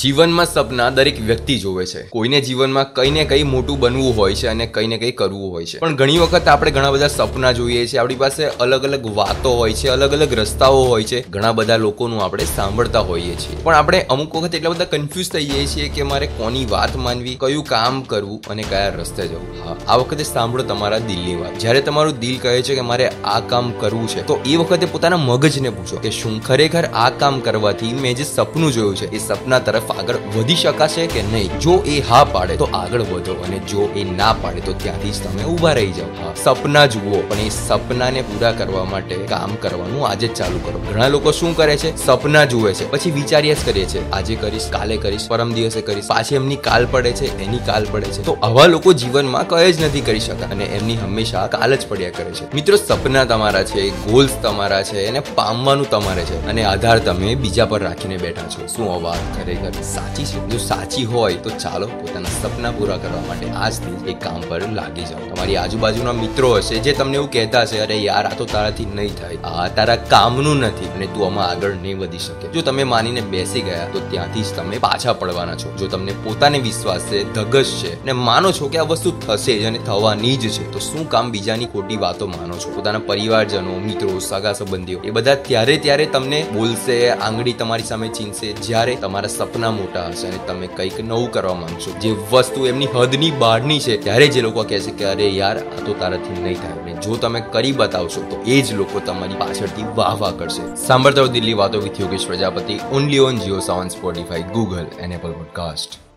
[0.00, 2.02] જીવનમાં સપના દરેક વ્યક્તિ જોવે છે.
[2.08, 5.64] કોઈને જીવનમાં કંઈ ને કંઈ મોટું બનવું હોય છે અને કંઈ ને કંઈ કરવું હોય
[5.64, 5.78] છે.
[5.78, 9.72] પણ ઘણી વખત આપણે ઘણા બધા સપના જોઈએ છીએ આપણી પાસે અલગ અલગ વાતો હોય
[9.72, 13.56] છે, અલગ અલગ રસ્તાઓ હોય છે, ઘણા બધા લોકોનું આપણે સાંભળતા હોઈએ છીએ.
[13.62, 17.34] પણ આપણે અમુક વખત એટલા બધા કન્ફ્યુઝ થઈ જઈએ છીએ કે મારે કોની વાત માનવી,
[17.34, 19.68] કયું કામ કરવું અને કયા રસ્તે જવું.
[19.68, 21.58] હા, આ વખતે સાંભળો તમારા દિલની વાત.
[21.58, 25.16] જ્યારે તમારું દિલ કહે છે કે મારે આ કામ કરવું છે, તો એ વખતે પોતાના
[25.16, 29.58] મગજને પૂછો કે શું ખરેખર આ કામ કરવાથી મેં જે સપનું જોયું છે, એ સપના
[29.58, 31.58] તરફ આગળ વધી શકાશે કે નહીં?
[31.58, 35.24] જો એ હા પાડે તો આગળ વધો અને જો એ ના પાડે તો ત્યાંથી જ
[35.24, 36.34] તમે ઊભા રહી જાઓ.
[36.44, 40.80] સપના જુઓ, પણ એ સપનાને પૂરા કરવા માટે કામ કરવાનું આજે જ ચાલુ કરો.
[40.92, 42.06] ઘણા લોકો શું કરે છે?
[42.06, 46.06] સપના જુએ છે, પછી વિચાર્યા જ કરીએ છે આજે કરીશ, કાલે કરીશ, પરમ દિવસે કરીશ.
[46.06, 48.22] પાછી એમની કાલ પડે છે, એની કાલ પડે છે.
[48.22, 52.10] તો આવા લોકો જીવનમાં કઈ જ નથી કરી શકતા અને એમની હંમેશા કાલ જ પડ્યા
[52.10, 52.54] કરે છે.
[52.54, 56.46] મિત્રો, સપના તમારા છે ગોલ્સ તમારા છે, એને પામવાનું તમારે છે.
[56.46, 58.66] અને આધાર તમે બીજા પર રાખીને બેઠા છો.
[58.66, 59.12] શું અવાજ?
[59.12, 60.46] વાત ખરેખર સાચી છે.
[60.48, 65.06] જો સાચી હોય તો ચાલો પોતાના સપના પૂરા કરવા માટે આજથી એક કામ પર લાગી
[65.10, 65.20] જાઓ.
[65.34, 69.14] તમારી આજુબાજુના મિત્રો હશે જે તમને એવું કહેતા હશે, અરે યાર, આ તો તારાથી નહીં
[69.14, 69.38] થાય.
[69.44, 72.48] આ તારા કામનું નથી અને તું આમાં આગળ નહીં વધી શકે.
[72.48, 75.74] જો તમે માનીને બેસી ગયા, તો ત્યાંથી જ તમે પાછા પડવાના છો.
[75.76, 79.64] જો તમને પોતાને વિશ્વાસ છે ધગશ છે અને માનો છો કે આ વસ્તુ થશે જ
[79.64, 82.70] અને થવાની જ છે, તો શું કામ બીજાની ખોટી વાતો માનો છો?
[82.70, 88.52] પોતાના પરિવારજનો, મિત્રો, સગા સંબંધીઓ, એ બધા ત્યારે ત્યારે તમને બોલશે, આંગળી તમારી સામે ચીનશે
[88.52, 91.98] જ્યારે તમારા સપના મોટા હશે અને તમે કંઈક નવું કરવા માંગશો.
[92.00, 95.94] જે વસ્તુ એમની હદની બહારની છે, ત્યારે જે લોકો કહેશે કે, અરે યાર, આ તો
[95.94, 96.82] તારાથી નહીં થાય.
[96.82, 100.74] અને જો તમે કરી બતાવશો, તો એ જ લોકો તમારી પાછળથી વાહ વાહ કરશે.
[100.74, 106.11] સાંભળતા દિલ્હી વાતો with Yogesh Prajapati only on Jio Saavn Spotify Google and Apple podcast